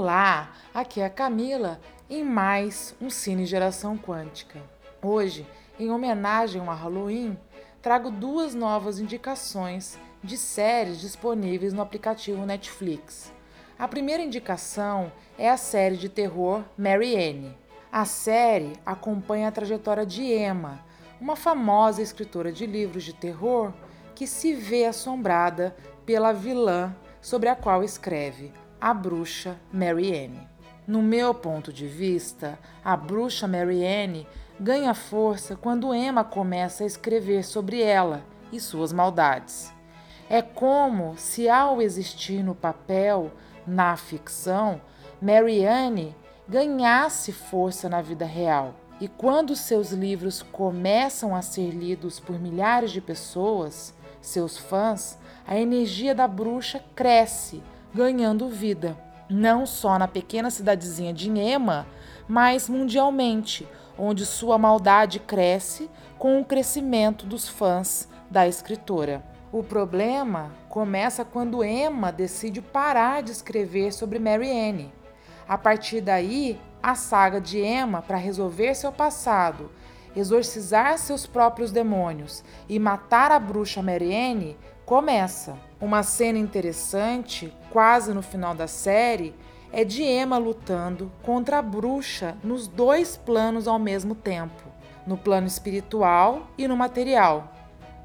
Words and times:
Olá, 0.00 0.52
aqui 0.72 1.00
é 1.00 1.06
a 1.06 1.10
Camila 1.10 1.80
em 2.08 2.22
mais 2.22 2.94
um 3.00 3.10
Cine 3.10 3.44
Geração 3.44 3.98
Quântica. 3.98 4.62
Hoje, 5.02 5.44
em 5.76 5.90
homenagem 5.90 6.60
ao 6.60 6.72
Halloween, 6.72 7.36
trago 7.82 8.08
duas 8.08 8.54
novas 8.54 9.00
indicações 9.00 9.98
de 10.22 10.36
séries 10.36 11.00
disponíveis 11.00 11.72
no 11.72 11.82
aplicativo 11.82 12.46
Netflix. 12.46 13.32
A 13.76 13.88
primeira 13.88 14.22
indicação 14.22 15.10
é 15.36 15.50
a 15.50 15.56
série 15.56 15.96
de 15.96 16.08
terror 16.08 16.62
Mary 16.78 17.16
Anne. 17.16 17.58
A 17.90 18.04
série 18.04 18.74
acompanha 18.86 19.48
a 19.48 19.52
trajetória 19.52 20.06
de 20.06 20.22
Emma, 20.22 20.78
uma 21.20 21.34
famosa 21.34 22.00
escritora 22.00 22.52
de 22.52 22.66
livros 22.66 23.02
de 23.02 23.12
terror 23.12 23.72
que 24.14 24.28
se 24.28 24.54
vê 24.54 24.84
assombrada 24.84 25.74
pela 26.06 26.32
vilã 26.32 26.94
sobre 27.20 27.48
a 27.48 27.56
qual 27.56 27.82
escreve, 27.82 28.52
a 28.80 28.94
bruxa 28.94 29.56
Mary 29.72 30.12
Anne. 30.12 30.48
No 30.86 31.02
meu 31.02 31.34
ponto 31.34 31.72
de 31.72 31.86
vista, 31.86 32.58
a 32.84 32.96
bruxa 32.96 33.46
Mary 33.46 33.84
Anne 33.84 34.26
ganha 34.58 34.94
força 34.94 35.56
quando 35.56 35.94
Emma 35.94 36.24
começa 36.24 36.84
a 36.84 36.86
escrever 36.86 37.44
sobre 37.44 37.82
ela 37.82 38.24
e 38.52 38.60
suas 38.60 38.92
maldades. 38.92 39.72
É 40.30 40.40
como 40.42 41.16
se, 41.16 41.48
ao 41.48 41.82
existir 41.82 42.42
no 42.42 42.54
papel, 42.54 43.32
na 43.66 43.96
ficção, 43.96 44.80
Mary 45.20 45.64
Anne 45.66 46.14
ganhasse 46.48 47.32
força 47.32 47.88
na 47.88 48.00
vida 48.00 48.24
real. 48.24 48.74
E 49.00 49.08
quando 49.08 49.54
seus 49.54 49.90
livros 49.90 50.42
começam 50.42 51.34
a 51.34 51.42
ser 51.42 51.70
lidos 51.70 52.18
por 52.18 52.38
milhares 52.38 52.90
de 52.90 53.00
pessoas, 53.00 53.94
seus 54.20 54.56
fãs, 54.56 55.18
a 55.46 55.58
energia 55.58 56.14
da 56.14 56.26
bruxa 56.26 56.82
cresce, 56.94 57.62
ganhando 57.94 58.48
vida, 58.48 58.96
não 59.28 59.66
só 59.66 59.98
na 59.98 60.08
pequena 60.08 60.50
cidadezinha 60.50 61.12
de 61.12 61.30
Ema, 61.38 61.86
mas 62.28 62.68
mundialmente, 62.68 63.66
onde 63.98 64.24
sua 64.24 64.58
maldade 64.58 65.18
cresce 65.18 65.90
com 66.18 66.40
o 66.40 66.44
crescimento 66.44 67.26
dos 67.26 67.48
fãs 67.48 68.08
da 68.30 68.46
escritora. 68.46 69.22
O 69.50 69.62
problema 69.62 70.52
começa 70.68 71.24
quando 71.24 71.64
Emma 71.64 72.12
decide 72.12 72.60
parar 72.60 73.22
de 73.22 73.32
escrever 73.32 73.92
sobre 73.92 74.18
Mary 74.18 74.50
Anne. 74.50 74.92
A 75.48 75.56
partir 75.56 76.02
daí, 76.02 76.60
a 76.82 76.94
saga 76.94 77.40
de 77.40 77.58
Emma 77.58 78.02
para 78.02 78.18
resolver 78.18 78.74
seu 78.74 78.92
passado 78.92 79.70
exorcizar 80.14 80.98
seus 80.98 81.26
próprios 81.26 81.70
demônios 81.70 82.42
e 82.68 82.78
matar 82.78 83.30
a 83.30 83.38
bruxa 83.38 83.82
Marianne 83.82 84.56
começa. 84.84 85.56
Uma 85.80 86.02
cena 86.02 86.38
interessante, 86.38 87.52
quase 87.70 88.12
no 88.12 88.22
final 88.22 88.54
da 88.54 88.66
série, 88.66 89.34
é 89.72 89.84
de 89.84 90.02
Emma 90.02 90.38
lutando 90.38 91.12
contra 91.22 91.58
a 91.58 91.62
bruxa 91.62 92.36
nos 92.42 92.66
dois 92.66 93.16
planos 93.16 93.68
ao 93.68 93.78
mesmo 93.78 94.14
tempo, 94.14 94.62
no 95.06 95.16
plano 95.16 95.46
espiritual 95.46 96.48
e 96.56 96.66
no 96.66 96.76
material. 96.76 97.52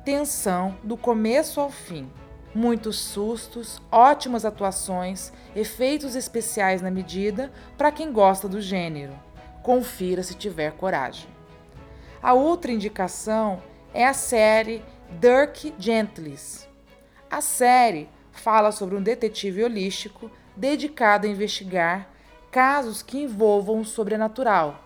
Tensão 0.04 0.76
do 0.84 0.98
começo 0.98 1.62
ao 1.62 1.72
fim. 1.72 2.10
Muitos 2.54 3.00
sustos, 3.00 3.82
ótimas 3.92 4.46
atuações, 4.46 5.32
efeitos 5.56 6.16
especiais 6.16 6.82
na 6.82 6.92
medida 6.92 7.52
para 7.78 7.92
quem 7.92 8.12
gosta 8.12 8.48
do 8.48 8.62
gênero. 8.62 9.14
Confira 9.64 10.22
se 10.22 10.36
tiver 10.36 10.74
coragem. 10.74 11.33
A 12.24 12.32
outra 12.32 12.72
indicação 12.72 13.62
é 13.94 14.08
a 14.08 14.14
série 14.14 14.82
Dirk 15.20 15.76
Gentles. 15.78 16.66
A 17.30 17.42
série 17.42 18.08
fala 18.32 18.72
sobre 18.72 18.96
um 18.96 19.04
detetive 19.04 19.62
holístico 19.62 20.32
dedicado 20.56 21.28
a 21.28 21.30
investigar 21.30 22.08
casos 22.50 23.02
que 23.02 23.18
envolvam 23.18 23.82
o 23.82 23.86
sobrenatural. 23.86 24.86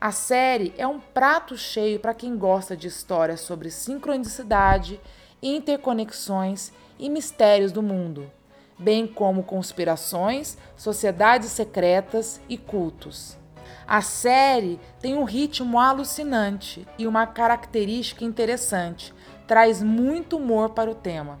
A 0.00 0.10
série 0.10 0.74
é 0.76 0.84
um 0.84 0.98
prato 0.98 1.56
cheio 1.56 2.00
para 2.00 2.12
quem 2.12 2.36
gosta 2.36 2.76
de 2.76 2.88
histórias 2.88 3.42
sobre 3.42 3.70
sincronicidade, 3.70 5.00
interconexões 5.40 6.72
e 6.98 7.08
mistérios 7.08 7.70
do 7.70 7.84
mundo, 7.84 8.28
bem 8.76 9.06
como 9.06 9.44
conspirações, 9.44 10.58
sociedades 10.76 11.50
secretas 11.50 12.40
e 12.48 12.58
cultos. 12.58 13.43
A 13.86 14.00
série 14.00 14.80
tem 15.00 15.14
um 15.14 15.24
ritmo 15.24 15.78
alucinante 15.78 16.86
e 16.98 17.06
uma 17.06 17.26
característica 17.26 18.24
interessante: 18.24 19.14
traz 19.46 19.82
muito 19.82 20.36
humor 20.36 20.70
para 20.70 20.90
o 20.90 20.94
tema. 20.94 21.38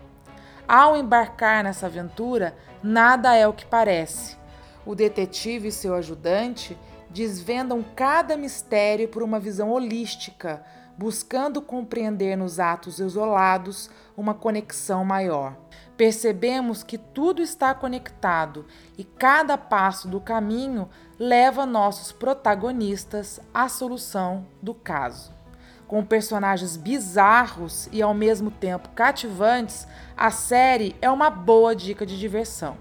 Ao 0.66 0.96
embarcar 0.96 1.62
nessa 1.62 1.86
aventura, 1.86 2.56
nada 2.82 3.34
é 3.34 3.46
o 3.46 3.52
que 3.52 3.66
parece. 3.66 4.36
O 4.86 4.94
detetive 4.94 5.68
e 5.68 5.72
seu 5.72 5.94
ajudante 5.94 6.76
desvendam 7.14 7.82
cada 7.94 8.36
mistério 8.36 9.08
por 9.08 9.22
uma 9.22 9.38
visão 9.38 9.70
holística, 9.70 10.64
buscando 10.98 11.62
compreender 11.62 12.36
nos 12.36 12.58
atos 12.58 12.98
isolados 12.98 13.88
uma 14.16 14.34
conexão 14.34 15.04
maior. 15.04 15.56
Percebemos 15.96 16.82
que 16.82 16.98
tudo 16.98 17.40
está 17.40 17.72
conectado 17.72 18.66
e 18.98 19.04
cada 19.04 19.56
passo 19.56 20.08
do 20.08 20.20
caminho 20.20 20.90
leva 21.16 21.64
nossos 21.64 22.10
protagonistas 22.10 23.40
à 23.54 23.68
solução 23.68 24.44
do 24.60 24.74
caso. 24.74 25.32
Com 25.86 26.04
personagens 26.04 26.76
bizarros 26.76 27.88
e 27.92 28.02
ao 28.02 28.12
mesmo 28.12 28.50
tempo 28.50 28.88
cativantes, 28.88 29.86
a 30.16 30.32
série 30.32 30.96
é 31.00 31.08
uma 31.08 31.30
boa 31.30 31.76
dica 31.76 32.04
de 32.04 32.18
diversão. 32.18 32.76